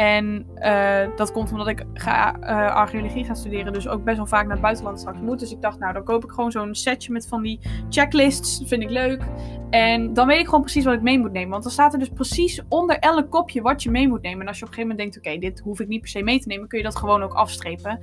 [0.00, 4.26] En uh, dat komt omdat ik ga, uh, archeologie ga studeren, dus ook best wel
[4.26, 5.40] vaak naar het buitenland straks moet.
[5.40, 8.58] Dus ik dacht, nou, dan koop ik gewoon zo'n setje met van die checklists.
[8.58, 9.22] Dat vind ik leuk.
[9.70, 11.50] En dan weet ik gewoon precies wat ik mee moet nemen.
[11.50, 14.40] Want dan staat er dus precies onder elk kopje wat je mee moet nemen.
[14.40, 16.22] En als je op een gegeven moment denkt, oké, dit hoef ik niet per se
[16.22, 18.00] mee te nemen, kun je dat gewoon ook afstrepen.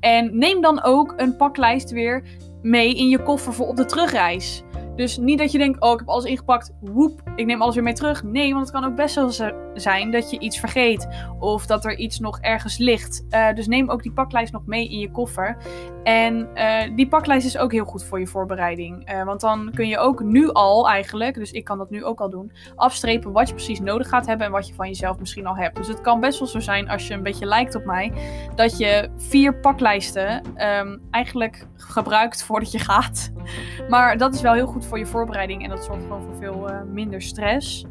[0.00, 2.22] En neem dan ook een paklijst weer
[2.62, 4.62] mee in je koffer voor op de terugreis.
[5.00, 7.84] Dus niet dat je denkt, oh, ik heb alles ingepakt, woep, ik neem alles weer
[7.84, 8.22] mee terug.
[8.22, 9.32] Nee, want het kan ook best wel
[9.74, 11.08] zijn dat je iets vergeet
[11.38, 13.24] of dat er iets nog ergens ligt.
[13.30, 15.56] Uh, dus neem ook die paklijst nog mee in je koffer.
[16.02, 19.12] En uh, die paklijst is ook heel goed voor je voorbereiding.
[19.12, 22.20] Uh, want dan kun je ook nu al eigenlijk, dus ik kan dat nu ook
[22.20, 25.46] al doen, afstrepen wat je precies nodig gaat hebben en wat je van jezelf misschien
[25.46, 25.76] al hebt.
[25.76, 28.12] Dus het kan best wel zo zijn, als je een beetje lijkt op mij,
[28.54, 30.42] dat je vier paklijsten
[30.78, 33.32] um, eigenlijk gebruikt voordat je gaat.
[33.88, 36.70] Maar dat is wel heel goed voor je voorbereiding en dat zorgt gewoon voor veel
[36.70, 37.86] uh, minder stress.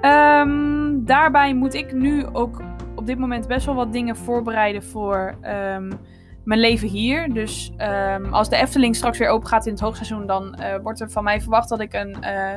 [0.00, 2.62] Ehm, daarbij moet ik nu ook
[2.94, 5.92] op dit moment best wel wat dingen voorbereiden voor ehm,
[6.44, 7.32] mijn leven hier.
[7.34, 11.00] Dus ehm, als de Efteling straks weer open gaat in het hoogseizoen, dan uh, wordt
[11.00, 12.52] er van mij verwacht dat ik een, uh,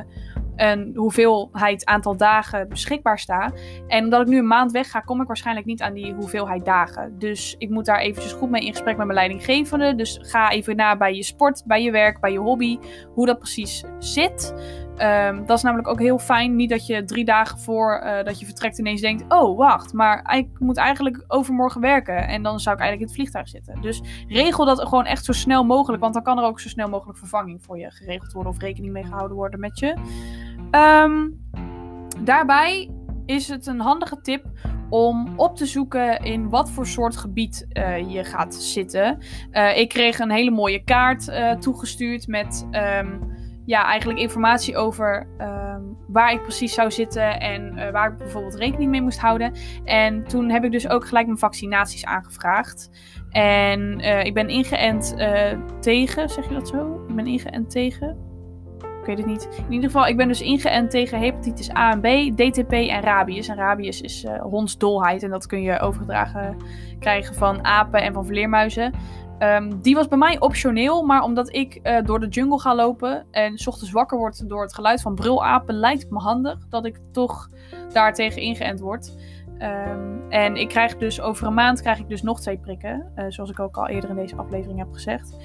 [0.58, 3.52] een hoeveelheid aantal dagen beschikbaar sta.
[3.86, 6.64] En omdat ik nu een maand weg ga, kom ik waarschijnlijk niet aan die hoeveelheid
[6.64, 7.18] dagen.
[7.18, 9.94] Dus ik moet daar eventjes goed mee in gesprek met mijn leidinggevende.
[9.94, 12.78] Dus ga even na bij je sport, bij je werk, bij je hobby,
[13.14, 14.54] hoe dat precies zit.
[15.02, 16.56] Um, dat is namelijk ook heel fijn.
[16.56, 20.36] Niet dat je drie dagen voor uh, dat je vertrekt ineens denkt: Oh, wacht, maar
[20.36, 22.28] ik moet eigenlijk overmorgen werken.
[22.28, 23.80] En dan zou ik eigenlijk in het vliegtuig zitten.
[23.80, 26.02] Dus regel dat gewoon echt zo snel mogelijk.
[26.02, 28.92] Want dan kan er ook zo snel mogelijk vervanging voor je geregeld worden of rekening
[28.92, 29.94] mee gehouden worden met je.
[30.70, 31.48] Um,
[32.20, 32.90] daarbij
[33.26, 34.44] is het een handige tip
[34.90, 39.18] om op te zoeken in wat voor soort gebied uh, je gaat zitten.
[39.52, 42.68] Uh, ik kreeg een hele mooie kaart uh, toegestuurd met.
[42.70, 48.54] Um, ja, eigenlijk informatie over um, waar ik precies zou zitten en waar ik bijvoorbeeld
[48.54, 49.52] rekening mee moest houden.
[49.84, 52.90] En toen heb ik dus ook gelijk mijn vaccinaties aangevraagd.
[53.30, 55.16] En ik ben ingeënt
[55.80, 57.04] tegen, zeg je dat zo?
[57.08, 58.27] Ik ben ingeënt tegen.
[59.08, 59.48] Weet het niet.
[59.66, 63.48] In ieder geval, ik ben dus ingeënt tegen hepatitis A en B, DTP en rabies.
[63.48, 66.56] En rabies is hondsdolheid en dat kun je overgedragen
[66.98, 68.94] krijgen van apen en van vleermuizen.
[69.38, 73.26] Um, die was bij mij optioneel, maar omdat ik uh, door de jungle ga lopen
[73.30, 76.84] en s ochtends wakker word door het geluid van brulapen, lijkt het me handig dat
[76.84, 77.48] ik toch
[77.92, 79.16] daartegen ingeënt word.
[79.58, 83.24] Um, en ik krijg dus over een maand krijg ik dus nog twee prikken, uh,
[83.28, 85.36] zoals ik ook al eerder in deze aflevering heb gezegd.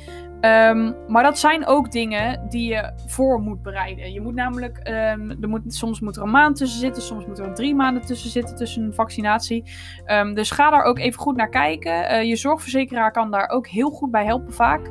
[0.45, 4.12] Um, maar dat zijn ook dingen die je voor moet bereiden.
[4.12, 7.39] Je moet namelijk, um, er moet, soms moet er een maand tussen zitten, soms moet
[7.39, 9.71] er drie maanden tussen zitten tussen een vaccinatie.
[10.08, 12.12] Um, dus ga daar ook even goed naar kijken.
[12.12, 14.82] Uh, je zorgverzekeraar kan daar ook heel goed bij helpen vaak.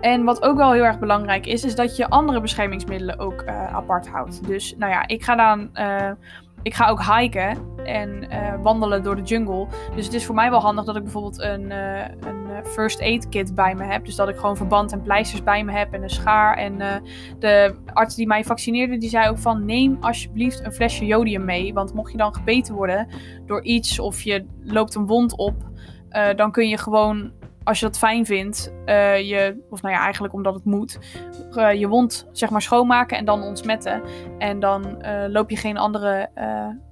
[0.00, 3.74] En wat ook wel heel erg belangrijk is, is dat je andere beschermingsmiddelen ook uh,
[3.74, 4.46] apart houdt.
[4.46, 5.70] Dus nou ja, ik ga dan.
[6.62, 9.66] Ik ga ook hiken en uh, wandelen door de jungle.
[9.94, 13.28] Dus het is voor mij wel handig dat ik bijvoorbeeld een, uh, een first aid
[13.28, 14.04] kit bij me heb.
[14.04, 16.56] Dus dat ik gewoon verband en pleisters bij me heb en een schaar.
[16.56, 17.02] En
[17.38, 21.74] de arts die mij vaccineerde, die zei ook van neem alsjeblieft een flesje jodium mee.
[21.74, 23.08] Want mocht je dan gebeten worden
[23.46, 25.54] door iets of je loopt een wond op,
[26.36, 27.32] dan kun je gewoon
[27.64, 30.98] als je dat fijn vindt, uh, je, of nou ja, eigenlijk omdat het moet,
[31.52, 34.02] uh, je wond zeg maar schoonmaken en dan ontsmetten.
[34.38, 36.28] En dan uh, loop je geen andere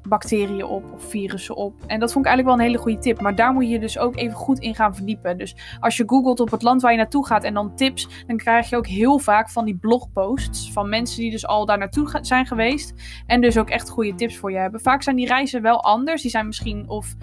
[0.08, 1.74] bacteriën op of virussen op.
[1.86, 3.20] En dat vond ik eigenlijk wel een hele goede tip.
[3.20, 5.38] Maar daar moet je dus ook even goed in gaan verdiepen.
[5.38, 8.36] Dus als je googelt op het land waar je naartoe gaat en dan tips, dan
[8.36, 12.18] krijg je ook heel vaak van die blogposts van mensen die dus al daar naartoe
[12.20, 12.92] zijn geweest.
[13.26, 14.80] En dus ook echt goede tips voor je hebben.
[14.80, 16.22] Vaak zijn die reizen wel anders.
[16.22, 17.14] Die zijn misschien of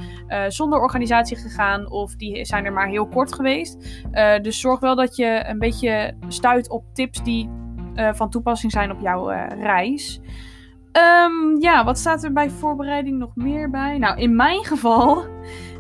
[0.48, 4.04] zonder organisatie gegaan of die zijn er maar heel kort geweest.
[4.42, 7.50] Dus zorg wel dat je een beetje stuit op tips die
[7.96, 10.20] uh, van toepassing zijn op jouw uh, reis.
[10.92, 13.98] Um, ja, wat staat er bij voorbereiding nog meer bij?
[13.98, 15.24] Nou, in mijn geval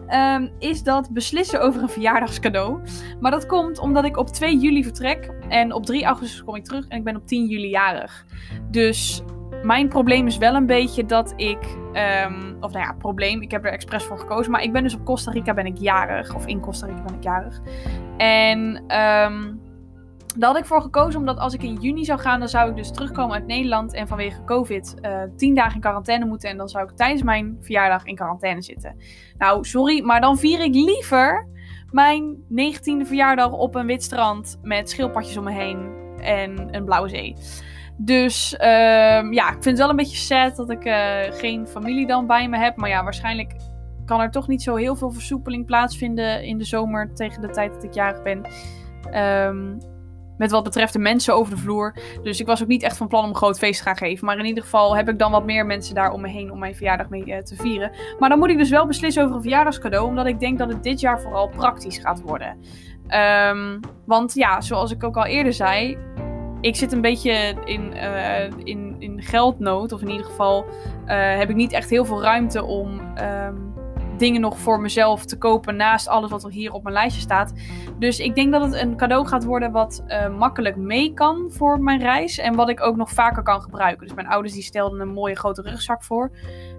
[0.10, 2.80] um, is dat beslissen over een verjaardagscadeau.
[3.20, 6.64] Maar dat komt omdat ik op 2 juli vertrek en op 3 augustus kom ik
[6.64, 8.26] terug en ik ben op 10 juli jarig.
[8.72, 9.24] Dus
[9.64, 13.66] mijn probleem is wel een beetje dat ik, um, of nou ja, probleem, ik heb
[13.66, 16.46] er expres voor gekozen, maar ik ben dus op Costa Rica ben ik jarig, of
[16.46, 17.62] in Costa Rica ben ik jarig.
[18.18, 19.62] En um,
[20.38, 22.76] daar had ik voor gekozen omdat als ik in juni zou gaan, dan zou ik
[22.76, 26.70] dus terugkomen uit Nederland en vanwege COVID uh, tien dagen in quarantaine moeten en dan
[26.70, 28.96] zou ik tijdens mijn verjaardag in quarantaine zitten.
[29.38, 31.48] Nou, sorry, maar dan vier ik liever
[31.92, 37.10] mijn 19e verjaardag op een wit strand met schildpadjes om me heen en een blauwe
[37.10, 37.36] zee.
[37.98, 42.08] Dus uh, ja, ik vind het wel een beetje sad dat ik uh, geen familie
[42.08, 42.76] dan bij me heb.
[42.76, 43.56] Maar ja, waarschijnlijk
[44.06, 47.74] kan er toch niet zo heel veel versoepeling plaatsvinden in de zomer tegen de tijd
[47.74, 48.46] dat ik jarig ben.
[49.48, 49.78] Um,
[50.38, 51.96] met wat betreft de mensen over de vloer.
[52.24, 54.26] Dus ik was ook niet echt van plan om een groot feest te gaan geven.
[54.26, 56.60] Maar in ieder geval heb ik dan wat meer mensen daar om me heen om
[56.60, 57.92] mijn verjaardag mee uh, te vieren.
[58.20, 60.08] Maar dan moet ik dus wel beslissen over een verjaardagscadeau.
[60.08, 62.58] Omdat ik denk dat het dit jaar vooral praktisch gaat worden.
[63.50, 65.98] Um, want ja, zoals ik ook al eerder zei
[66.62, 69.92] ik zit een beetje in, uh, in, in geldnood.
[69.92, 73.74] Of in ieder geval uh, heb ik niet echt heel veel ruimte om um,
[74.18, 75.76] dingen nog voor mezelf te kopen.
[75.76, 77.54] Naast alles wat er hier op mijn lijstje staat.
[78.00, 81.80] Dus ik denk dat het een cadeau gaat worden wat uh, makkelijk mee kan voor
[81.80, 82.38] mijn reis.
[82.38, 84.08] En wat ik ook nog vaker kan gebruiken.
[84.08, 86.32] Dus mijn ouders die stelden een mooie grote rugzak voor.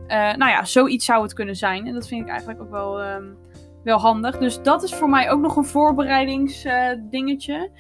[0.09, 1.87] nou ja, zoiets zou het kunnen zijn.
[1.87, 3.37] En dat vind ik eigenlijk ook wel, um,
[3.85, 4.39] wel handig.
[4.39, 7.71] Dus dat is voor mij ook nog een voorbereidingsdingetje.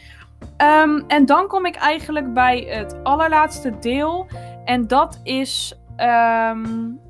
[0.63, 4.27] Um, en dan kom ik eigenlijk bij het allerlaatste deel.
[4.65, 5.79] En dat is.
[5.97, 7.01] Um,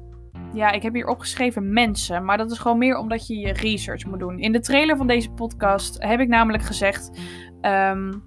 [0.52, 2.24] ja, ik heb hier opgeschreven mensen.
[2.24, 4.38] Maar dat is gewoon meer omdat je je research moet doen.
[4.38, 7.10] In de trailer van deze podcast heb ik namelijk gezegd.
[7.62, 8.22] Um,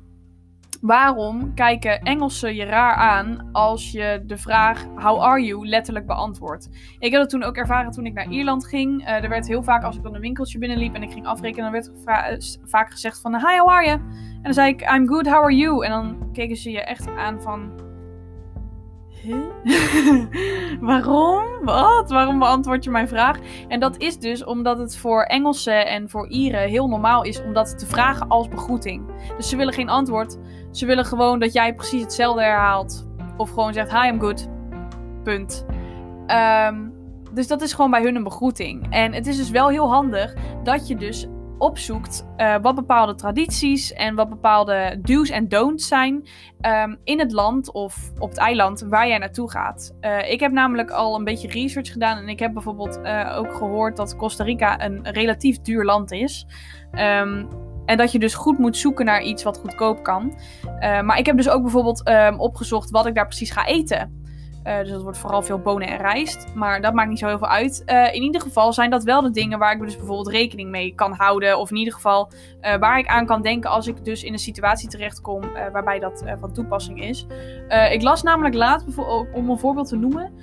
[0.81, 6.69] Waarom kijken Engelsen je raar aan als je de vraag How are you letterlijk beantwoordt?
[6.99, 9.01] Ik heb dat toen ook ervaren toen ik naar Ierland ging.
[9.01, 11.71] Uh, er werd heel vaak als ik dan een winkeltje binnenliep en ik ging afrekenen,
[11.71, 13.99] dan werd uh, vaak gezegd van Hi, how are you?
[13.99, 15.85] En dan zei ik I'm good, how are you?
[15.85, 17.71] En dan keken ze je echt aan van
[20.79, 21.45] Waarom?
[21.61, 22.09] Wat?
[22.09, 23.37] Waarom beantwoord je mijn vraag?
[23.67, 27.53] En dat is dus omdat het voor Engelsen en voor Ieren heel normaal is om
[27.53, 29.03] dat te vragen als begroeting.
[29.37, 30.37] Dus ze willen geen antwoord.
[30.71, 33.07] Ze willen gewoon dat jij precies hetzelfde herhaalt.
[33.37, 34.49] Of gewoon zegt: Hi, I'm good.
[35.23, 35.65] Punt.
[36.27, 36.93] Um,
[37.33, 38.87] dus dat is gewoon bij hun een begroeting.
[38.89, 41.27] En het is dus wel heel handig dat je dus
[41.59, 46.27] opzoekt uh, wat bepaalde tradities en wat bepaalde do's en don'ts zijn
[46.61, 49.95] um, in het land of op het eiland waar jij naartoe gaat.
[50.01, 53.53] Uh, ik heb namelijk al een beetje research gedaan en ik heb bijvoorbeeld uh, ook
[53.53, 56.45] gehoord dat Costa Rica een relatief duur land is.
[56.91, 57.47] Um,
[57.85, 60.39] en dat je dus goed moet zoeken naar iets wat goedkoop kan.
[60.79, 64.18] maar ik heb dus ook bijvoorbeeld um, opgezocht wat ik daar precies ga eten.
[64.63, 66.47] Uh, dus dat wordt vooral veel bonen en rijst.
[66.55, 67.83] Maar dat maakt niet zo heel veel uit.
[67.85, 70.95] Uh, in ieder geval zijn dat wel de dingen waar ik dus bijvoorbeeld rekening mee
[70.95, 71.59] kan houden.
[71.59, 74.39] Of in ieder geval uh, waar ik aan kan denken als ik dus in een
[74.39, 75.41] situatie terechtkom
[75.71, 77.25] waarbij dat van toepassing is.
[77.91, 78.85] ik las namelijk laat,
[79.33, 80.33] om een voorbeeld te noemen,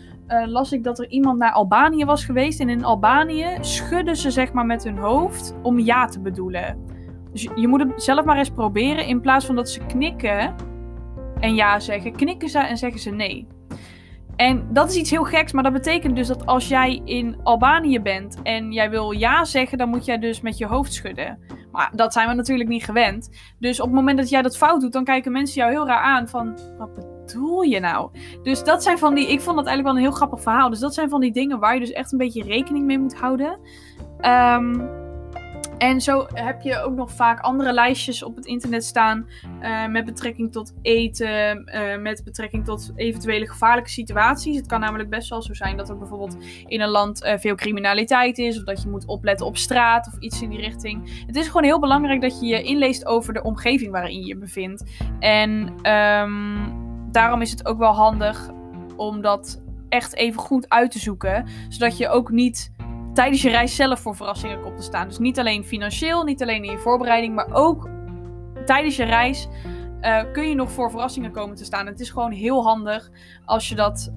[0.47, 2.61] las ik dat er iemand naar Albanië was geweest.
[2.61, 6.85] En in Albanië schudden ze zeg maar met hun hoofd om ja te bedoelen.
[7.33, 9.07] Dus je moet het zelf maar eens proberen.
[9.07, 10.55] In plaats van dat ze knikken
[11.41, 13.47] en ja zeggen, knikken ze en zeggen ze nee.
[14.37, 18.01] En dat is iets heel geks, maar dat betekent dus dat als jij in Albanië
[18.01, 21.39] bent en jij wil ja zeggen, dan moet jij dus met je hoofd schudden.
[21.73, 23.31] Maar dat zijn we natuurlijk niet gewend.
[23.59, 26.03] Dus op het moment dat jij dat fout doet, dan kijken mensen jou heel raar
[26.03, 28.11] aan van, wat bedoel je nou?
[28.43, 30.71] Dus dat zijn van die, ik vond dat eigenlijk wel een heel grappig verhaal.
[30.71, 33.17] Dus dat zijn van die dingen waar je dus echt een beetje rekening mee moet
[33.17, 33.59] houden.
[34.21, 35.05] Um,
[35.79, 39.27] en zo heb je ook nog vaak andere lijstjes op het internet staan
[39.63, 44.57] uh, met betrekking tot eten, uh, met betrekking tot eventuele gevaarlijke situaties.
[44.57, 46.37] Het kan namelijk best wel zo zijn dat er bijvoorbeeld
[46.67, 50.19] in een land uh, veel criminaliteit is, of dat je moet opletten op straat of
[50.19, 51.25] iets in die richting.
[51.27, 54.37] Het is gewoon heel belangrijk dat je je inleest over de omgeving waarin je je
[54.37, 54.85] bevindt.
[55.19, 55.51] En
[55.93, 56.75] um,
[57.13, 58.51] daarom is het ook wel handig
[58.97, 62.75] om dat echt even goed uit te zoeken, zodat je ook niet
[63.17, 65.09] tijdens je reis zelf voor verrassingen komt te staan.
[65.09, 67.89] Dus niet alleen financieel, niet alleen in je voorbereiding, maar ook
[68.65, 69.49] tijdens je reis
[70.01, 71.87] uh, kun je nog voor verrassingen komen te staan.
[71.87, 73.11] Het is gewoon heel handig
[73.45, 74.13] als je dat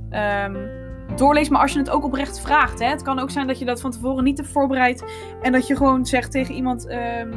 [0.45, 0.69] um,
[1.15, 2.79] doorleest, maar als je het ook oprecht vraagt.
[2.79, 2.85] Hè?
[2.85, 5.03] Het kan ook zijn dat je dat van tevoren niet hebt voorbereid
[5.41, 7.33] en dat je gewoon zegt tegen iemand um,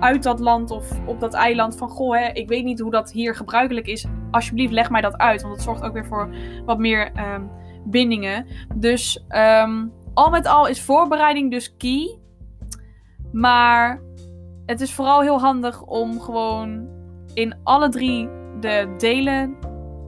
[0.00, 3.12] uit dat land of op dat eiland van goh, hè, ik weet niet hoe dat
[3.12, 4.06] hier gebruikelijk is.
[4.30, 6.34] Alsjeblieft, leg mij dat uit, want dat zorgt ook weer voor
[6.64, 7.50] wat meer um,
[7.84, 8.46] bindingen.
[8.74, 9.24] Dus
[10.14, 12.18] al met al is voorbereiding dus key.
[13.32, 14.02] Maar
[14.66, 16.88] het is vooral heel handig om gewoon
[17.34, 18.28] in alle drie
[18.60, 19.56] de delen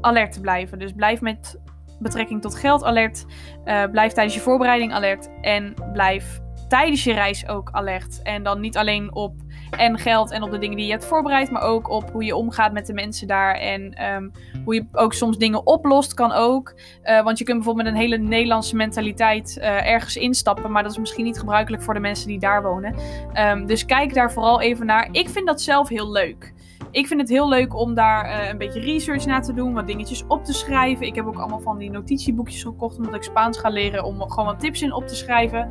[0.01, 0.79] alert te blijven.
[0.79, 1.61] Dus blijf met
[1.99, 3.25] betrekking tot geld alert.
[3.65, 5.31] Uh, blijf tijdens je voorbereiding alert.
[5.41, 8.23] En blijf tijdens je reis ook alert.
[8.23, 9.35] En dan niet alleen op
[9.77, 12.37] en geld en op de dingen die je hebt voorbereid, maar ook op hoe je
[12.37, 14.33] omgaat met de mensen daar en um,
[14.65, 16.75] hoe je ook soms dingen oplost, kan ook.
[17.05, 20.93] Uh, want je kunt bijvoorbeeld met een hele Nederlandse mentaliteit uh, ergens instappen, maar dat
[20.93, 22.95] is misschien niet gebruikelijk voor de mensen die daar wonen.
[23.35, 25.09] Um, dus kijk daar vooral even naar.
[25.11, 26.53] Ik vind dat zelf heel leuk.
[26.91, 29.87] Ik vind het heel leuk om daar uh, een beetje research naar te doen, wat
[29.87, 31.07] dingetjes op te schrijven.
[31.07, 34.47] Ik heb ook allemaal van die notitieboekjes gekocht omdat ik Spaans ga leren om gewoon
[34.47, 35.69] wat tips in op te schrijven.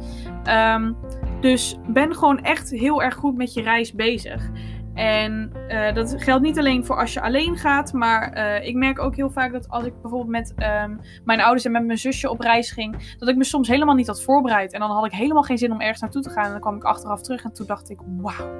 [0.49, 0.97] Um,
[1.43, 4.49] dus ben gewoon echt heel erg goed met je reis bezig.
[4.93, 8.99] En uh, dat geldt niet alleen voor als je alleen gaat, maar uh, ik merk
[8.99, 10.53] ook heel vaak dat als ik bijvoorbeeld met
[10.83, 13.95] um, mijn ouders en met mijn zusje op reis ging, dat ik me soms helemaal
[13.95, 14.73] niet had voorbereid.
[14.73, 16.45] En dan had ik helemaal geen zin om ergens naartoe te gaan.
[16.45, 18.51] En dan kwam ik achteraf terug en toen dacht ik, wauw,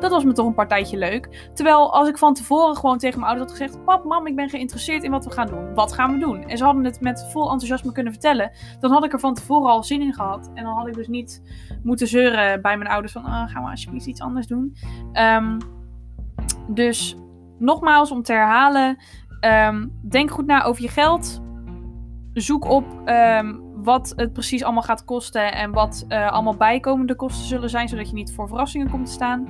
[0.00, 1.50] dat was me toch een partijtje leuk.
[1.54, 4.48] Terwijl als ik van tevoren gewoon tegen mijn ouders had gezegd, pap, mam, ik ben
[4.48, 5.74] geïnteresseerd in wat we gaan doen.
[5.74, 6.42] Wat gaan we doen?
[6.44, 8.50] En ze hadden het met vol enthousiasme kunnen vertellen.
[8.80, 10.50] Dan had ik er van tevoren al zin in gehad.
[10.54, 11.42] En dan had ik dus niet
[11.82, 14.76] moeten zeuren bij mijn ouders van, oh, gaan we alsjeblieft iets anders doen.
[15.12, 15.58] Um,
[16.68, 17.16] dus
[17.58, 18.98] nogmaals om te herhalen,
[19.40, 21.42] um, denk goed na over je geld.
[22.32, 27.46] Zoek op um, wat het precies allemaal gaat kosten en wat uh, allemaal bijkomende kosten
[27.46, 29.48] zullen zijn, zodat je niet voor verrassingen komt te staan.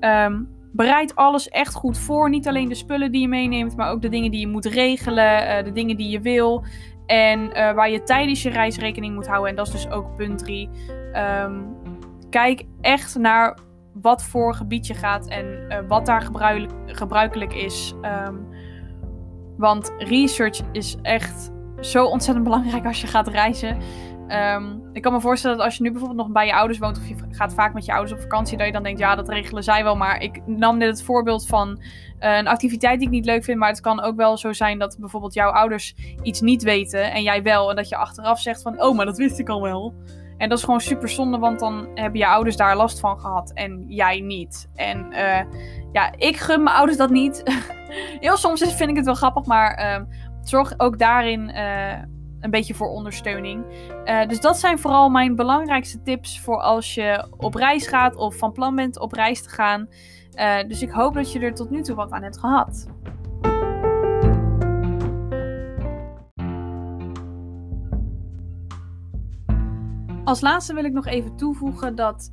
[0.00, 2.30] Um, bereid alles echt goed voor.
[2.30, 5.58] Niet alleen de spullen die je meeneemt, maar ook de dingen die je moet regelen,
[5.58, 6.64] uh, de dingen die je wil.
[7.06, 9.50] En uh, waar je tijdens je reis rekening moet houden.
[9.50, 10.68] En dat is dus ook punt 3.
[11.44, 11.76] Um,
[12.30, 13.58] kijk echt naar
[13.92, 17.94] wat voor gebied je gaat en uh, wat daar gebruik gebruikelijk is.
[18.26, 18.46] Um,
[19.56, 21.50] want research is echt
[21.80, 23.78] zo ontzettend belangrijk als je gaat reizen.
[24.28, 26.98] Ehm, ik kan me voorstellen dat als je nu bijvoorbeeld nog bij je ouders woont
[26.98, 29.28] of je gaat vaak met je ouders op vakantie, dat je dan denkt, ja, dat
[29.28, 29.96] regelen zij wel.
[29.96, 31.82] Maar ik nam net het voorbeeld van
[32.18, 34.78] eh, een activiteit die ik niet leuk vind, maar het kan ook wel zo zijn
[34.78, 37.70] dat bijvoorbeeld jouw ouders iets niet weten en jij wel.
[37.70, 39.94] En dat je achteraf zegt van, oh, maar dat wist ik al wel.
[40.42, 43.52] En dat is gewoon super zonde, want dan hebben je ouders daar last van gehad
[43.52, 44.68] en jij niet.
[44.74, 45.40] En uh,
[45.92, 47.42] ja, ik gun mijn ouders dat niet.
[48.20, 50.04] Heel soms vind ik het wel grappig, maar uh,
[50.42, 52.02] zorg ook daarin uh,
[52.40, 53.64] een beetje voor ondersteuning.
[54.04, 58.36] Uh, dus dat zijn vooral mijn belangrijkste tips voor als je op reis gaat of
[58.36, 59.88] van plan bent op reis te gaan.
[60.68, 62.86] Dus ik hoop dat je er tot nu toe wat aan hebt gehad.
[70.24, 72.32] Als laatste wil ik nog even toevoegen dat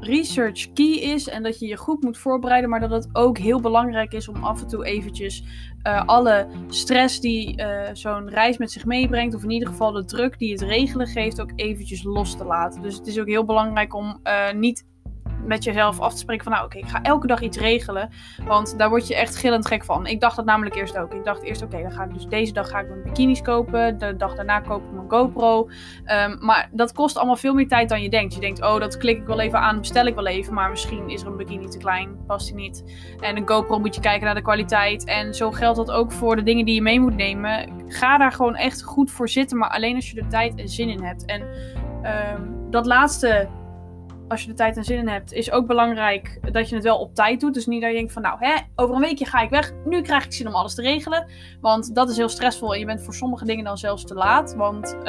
[0.00, 3.60] research key is en dat je je goed moet voorbereiden, maar dat het ook heel
[3.60, 5.44] belangrijk is om af en toe eventjes
[5.86, 10.04] uh, alle stress die uh, zo'n reis met zich meebrengt, of in ieder geval de
[10.04, 12.82] druk die het regelen geeft, ook eventjes los te laten.
[12.82, 14.86] Dus het is ook heel belangrijk om uh, niet
[15.44, 18.10] met jezelf af te spreken van nou oké, ik ga elke dag iets regelen.
[18.46, 20.06] Want daar word je echt gillend gek van.
[20.06, 21.14] Ik dacht dat namelijk eerst ook.
[21.14, 23.98] Ik dacht eerst oké, dan ga ik dus deze dag ga ik mijn bikinis kopen.
[23.98, 25.68] De dag daarna koop ik mijn GoPro.
[26.04, 28.34] Um, maar dat kost allemaal veel meer tijd dan je denkt.
[28.34, 30.54] Je denkt oh dat klik ik wel even aan, bestel ik wel even.
[30.54, 32.84] Maar misschien is er een bikini te klein, past die niet.
[33.20, 35.04] En een GoPro moet je kijken naar de kwaliteit.
[35.04, 37.68] En zo geldt dat ook voor de dingen die je mee moet nemen.
[37.86, 39.58] Ga daar gewoon echt goed voor zitten.
[39.58, 41.24] Maar alleen als je er tijd en zin in hebt.
[41.24, 41.42] En
[42.34, 43.48] um, dat laatste
[44.30, 46.98] als je de tijd en zin in hebt, is ook belangrijk dat je het wel
[46.98, 47.54] op tijd doet.
[47.54, 49.72] Dus niet dat je denkt van nou, hè, over een weekje ga ik weg.
[49.84, 51.26] Nu krijg ik zin om alles te regelen.
[51.60, 54.54] Want dat is heel stressvol en je bent voor sommige dingen dan zelfs te laat.
[54.54, 55.04] Want um,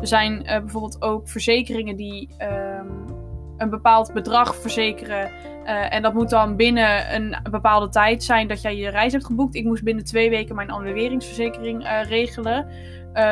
[0.00, 3.04] er zijn uh, bijvoorbeeld ook verzekeringen die um,
[3.56, 5.30] een bepaald bedrag verzekeren.
[5.64, 9.26] Uh, en dat moet dan binnen een bepaalde tijd zijn dat jij je reis hebt
[9.26, 9.54] geboekt.
[9.54, 12.68] Ik moest binnen twee weken mijn annuleringsverzekering uh, regelen.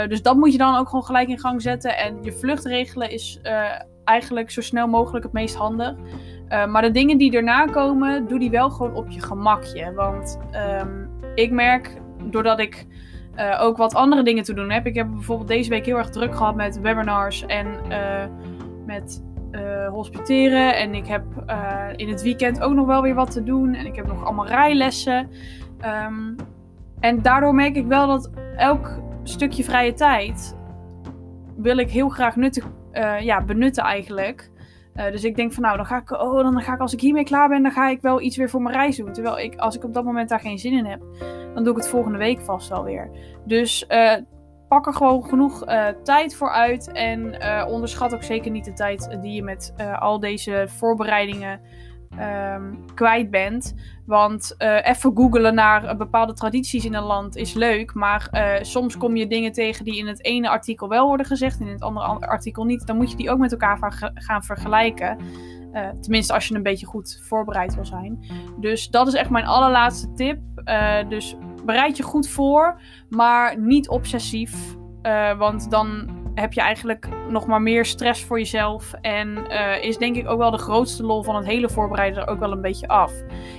[0.08, 1.96] dus dat moet je dan ook gewoon gelijk in gang zetten.
[1.96, 3.40] En je vlucht regelen is
[4.06, 5.94] eigenlijk zo snel mogelijk het meest handig.
[6.48, 9.92] Uh, maar de dingen die erna komen, doe die wel gewoon op je gemakje.
[9.92, 10.38] Want
[10.80, 12.86] um, ik merk, doordat ik
[13.36, 14.86] uh, ook wat andere dingen te doen heb.
[14.86, 18.24] Ik heb bijvoorbeeld deze week heel erg druk gehad met webinars en uh,
[18.86, 19.24] met
[19.90, 20.76] hospiteren.
[20.76, 21.22] En ik heb
[21.96, 23.74] in het weekend ook nog wel weer wat te doen.
[23.74, 25.28] En ik heb nog allemaal rijlessen.
[26.06, 26.36] Um,
[27.00, 30.56] en daardoor merk ik wel dat elk stukje vrije tijd
[31.56, 34.50] wil ik heel graag nuttig uh, ja, benutten eigenlijk.
[34.94, 37.00] Uh, dus ik denk van nou, dan ga ik, oh, dan ga ik als ik
[37.00, 39.12] hiermee klaar ben, dan ga ik wel iets weer voor mijn reis doen.
[39.12, 41.00] Terwijl ik, als ik op dat moment daar geen zin in heb,
[41.54, 43.10] dan doe ik het volgende week vast wel weer.
[43.44, 44.14] Dus uh,
[44.68, 45.64] pak er gewoon genoeg
[46.02, 46.92] tijd voor uit.
[46.92, 51.60] En onderschat ook zeker niet de tijd die je met al deze voorbereidingen
[52.20, 53.74] um, kwijt bent.
[54.06, 57.94] Want uh, even googelen naar bepaalde tradities in een land is leuk.
[57.94, 61.60] Maar uh, soms kom je dingen tegen die in het ene artikel wel worden gezegd
[61.60, 62.86] en in het andere artikel niet.
[62.86, 65.18] Dan moet je die ook met elkaar gaan vergelijken.
[66.00, 68.24] Tenminste, als je een beetje goed voorbereid wil zijn.
[68.60, 70.38] Dus dat is echt mijn allerlaatste tip.
[71.08, 74.76] dus bereid je goed voor, maar niet obsessief.
[75.38, 78.92] want dan heb je eigenlijk nog maar meer stress voor jezelf.
[79.00, 82.28] En uh, is denk ik ook wel de grootste lol van het hele voorbereiden er
[82.28, 83.12] ook wel een beetje af.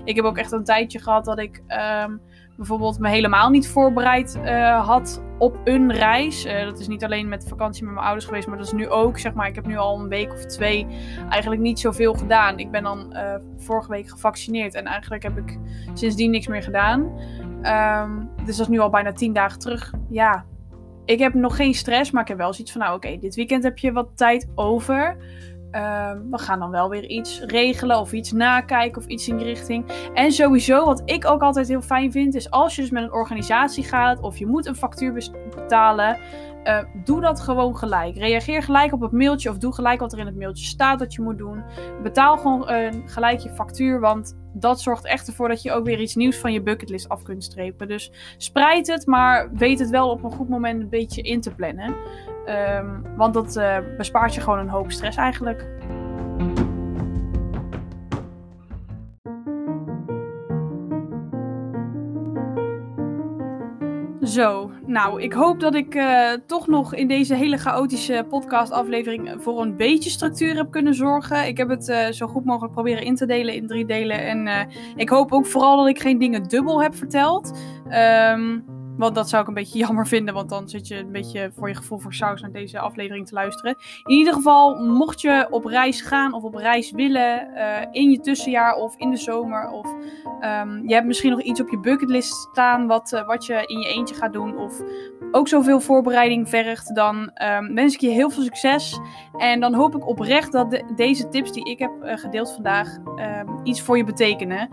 [0.03, 1.63] Ik heb ook echt een tijdje gehad dat ik
[2.05, 2.21] um,
[2.55, 6.45] bijvoorbeeld me helemaal niet voorbereid uh, had op een reis.
[6.45, 8.89] Uh, dat is niet alleen met vakantie met mijn ouders geweest, maar dat is nu
[8.89, 9.19] ook.
[9.19, 10.87] Zeg maar, ik heb nu al een week of twee
[11.29, 12.57] eigenlijk niet zoveel gedaan.
[12.57, 13.15] Ik ben dan
[13.57, 15.57] vorige week gevaccineerd en eigenlijk heb ik
[15.93, 16.99] sindsdien niks meer gedaan.
[17.63, 19.93] Um, dus dat is nu al bijna tien dagen terug.
[20.09, 20.45] Ja,
[21.07, 23.63] ik heb nog geen stress, maar ik heb wel zoiets van, nou oké, dit weekend
[23.63, 25.17] heb je wat tijd over.
[25.71, 29.45] Uh, we gaan dan wel weer iets regelen of iets nakijken of iets in die
[29.45, 29.85] richting.
[30.13, 33.13] En sowieso, wat ik ook altijd heel fijn vind, is als je dus met een
[33.13, 36.17] organisatie gaat of je moet een factuur betalen,
[36.63, 38.17] uh, doe dat gewoon gelijk.
[38.17, 41.13] Reageer gelijk op het mailtje of doe gelijk wat er in het mailtje staat dat
[41.13, 41.63] je moet doen.
[42.03, 45.99] Betaal gewoon uh, gelijk je factuur, want dat zorgt echt ervoor dat je ook weer
[45.99, 47.87] iets nieuws van je bucketlist af kunt strepen.
[47.87, 51.55] Dus spreid het, maar weet het wel op een goed moment een beetje in te
[51.55, 51.95] plannen.
[52.75, 55.67] Um, want dat uh, bespaart je gewoon een hoop stress eigenlijk.
[64.27, 69.61] Zo, nou, ik hoop dat ik uh, toch nog in deze hele chaotische podcastaflevering voor
[69.61, 71.47] een beetje structuur heb kunnen zorgen.
[71.47, 74.25] Ik heb het uh, zo goed mogelijk proberen in te delen in drie delen.
[74.25, 74.59] En uh,
[74.95, 77.59] ik hoop ook vooral dat ik geen dingen dubbel heb verteld.
[78.31, 81.51] Um, Want dat zou ik een beetje jammer vinden, want dan zit je een beetje
[81.55, 83.75] voor je gevoel voor saus naar deze aflevering te luisteren.
[84.03, 88.19] In ieder geval, mocht je op reis gaan of op reis willen uh, in je
[88.19, 89.93] tussenjaar of in de zomer, of
[90.41, 93.79] um, je hebt misschien nog iets op je bucketlist staan wat, uh, wat je in
[93.79, 94.81] je eentje gaat doen, of
[95.31, 98.99] ook zoveel voorbereiding vergt, dan um, wens ik je heel veel succes.
[99.37, 102.97] En dan hoop ik oprecht dat de, deze tips die ik heb uh, gedeeld vandaag
[102.97, 104.69] um, iets voor je betekenen.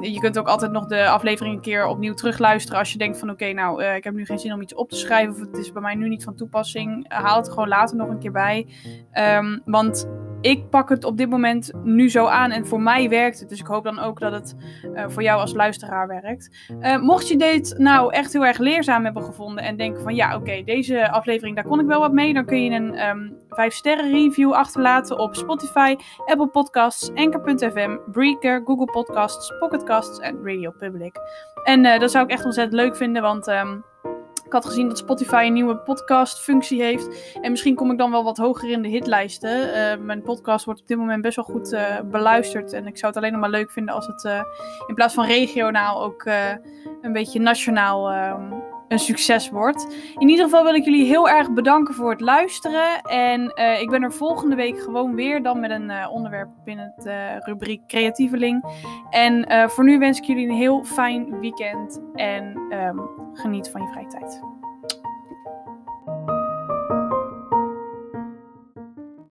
[0.00, 3.30] Je kunt ook altijd nog de aflevering een keer opnieuw terugluisteren als je denkt van
[3.30, 5.58] oké, nou uh, ik heb nu geen zin om iets op te schrijven of het
[5.58, 7.04] is bij mij nu niet van toepassing.
[7.08, 8.66] Haal het gewoon later nog een keer bij.
[9.64, 10.08] want
[10.40, 13.48] ik pak het op dit moment nu zo aan en voor mij werkt het.
[13.48, 14.56] Dus ik hoop dan ook dat het
[14.94, 16.66] uh, voor jou als luisteraar werkt.
[16.80, 20.36] Uh, mocht je dit nou echt heel erg leerzaam hebben gevonden en denken van ja,
[20.36, 23.74] oké, deze aflevering daar kon ik wel wat mee, dan kun je een um, 5
[23.74, 31.16] sterren review achterlaten op Spotify, Apple Podcasts, Anchor.fm, Breaker, Google Podcasts, Pocketcasts en Radio Public.
[31.64, 33.84] En uh, dat zou ik echt ontzettend leuk vinden, want um,
[34.48, 37.34] ik had gezien dat Spotify een nieuwe podcast-functie heeft.
[37.40, 39.68] En misschien kom ik dan wel wat hoger in de hitlijsten.
[39.68, 42.72] Uh, mijn podcast wordt op dit moment best wel goed uh, beluisterd.
[42.72, 44.40] En ik zou het alleen nog maar leuk vinden als het uh,
[44.86, 46.24] in plaats van regionaal ook
[47.02, 48.52] een beetje nationaal ehm,
[48.88, 49.86] een succes wordt.
[50.18, 53.00] In ieder geval wil ik jullie heel erg bedanken voor het luisteren.
[53.02, 56.92] En uh, ik ben er volgende week gewoon weer dan met een uh, onderwerp binnen
[56.96, 58.64] het uh, rubriek Creatieveling.
[59.10, 63.88] En voor nu wens ik jullie een heel fijn weekend en um, geniet van je
[63.88, 64.57] vrije tijd.